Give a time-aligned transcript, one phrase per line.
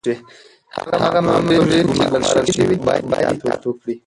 [1.03, 3.95] هغه مامورین چي ګمارل شوي دي باید اطاعت وکړي.